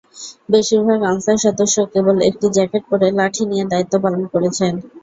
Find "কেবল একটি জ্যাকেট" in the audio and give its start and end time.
1.93-2.83